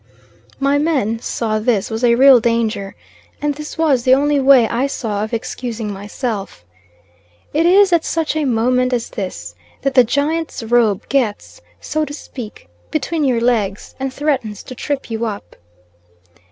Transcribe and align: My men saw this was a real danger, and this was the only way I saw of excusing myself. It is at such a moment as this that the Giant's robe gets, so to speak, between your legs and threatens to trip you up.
My 0.59 0.79
men 0.79 1.19
saw 1.19 1.59
this 1.59 1.91
was 1.91 2.03
a 2.03 2.15
real 2.15 2.39
danger, 2.39 2.95
and 3.39 3.53
this 3.53 3.77
was 3.77 4.01
the 4.01 4.15
only 4.15 4.39
way 4.39 4.67
I 4.67 4.87
saw 4.87 5.23
of 5.23 5.31
excusing 5.31 5.93
myself. 5.93 6.65
It 7.53 7.67
is 7.67 7.93
at 7.93 8.03
such 8.03 8.35
a 8.35 8.45
moment 8.45 8.93
as 8.93 9.09
this 9.11 9.53
that 9.83 9.93
the 9.93 10.03
Giant's 10.03 10.63
robe 10.63 11.07
gets, 11.07 11.61
so 11.79 12.03
to 12.03 12.15
speak, 12.15 12.67
between 12.89 13.23
your 13.23 13.41
legs 13.41 13.93
and 13.99 14.11
threatens 14.11 14.63
to 14.63 14.73
trip 14.73 15.11
you 15.11 15.25
up. 15.27 15.55